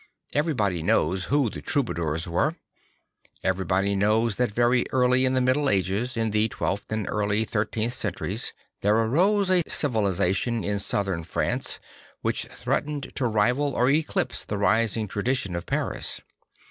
[0.33, 2.55] Everybody knows who the Troubadours were;
[3.43, 7.93] everybody knows that very early in the Middle Ages, in the twelfth and early thirteenth
[7.93, 8.51] centuries,
[8.81, 11.79] there arose a civilisation in Southern France
[12.23, 16.19] which threat ened to rival or eclipse the rising tradition of Paris.